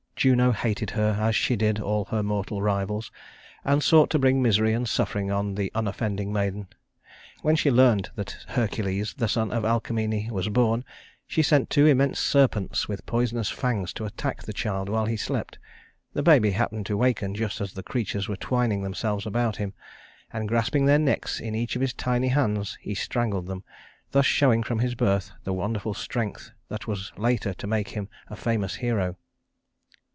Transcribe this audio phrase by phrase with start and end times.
[0.21, 3.11] Juno hated her as she did all her mortal rivals,
[3.65, 6.67] and sought to bring misery and suffering on the unoffending maiden.
[7.41, 10.85] When she learned that Hercules, the son of Alcmene, was born,
[11.25, 15.57] she sent two immense serpents with poisonous fangs to attack the child while he slept.
[16.13, 19.73] The baby happened to waken just as the creatures were twining themselves about him;
[20.31, 23.63] and grasping their necks in each of his tiny hands, he strangled them,
[24.11, 28.35] thus showing from his birth the wonderful strength that was later to make him a
[28.35, 29.15] famous hero.